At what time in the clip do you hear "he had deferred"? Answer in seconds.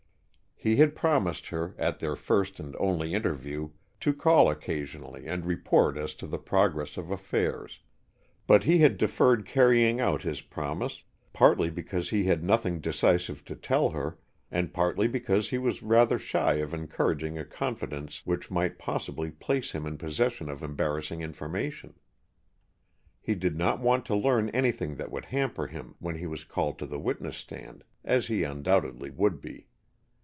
8.65-9.47